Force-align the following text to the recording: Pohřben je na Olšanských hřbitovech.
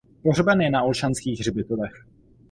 Pohřben 0.23 0.61
je 0.61 0.69
na 0.69 0.83
Olšanských 0.83 1.39
hřbitovech. 1.39 1.91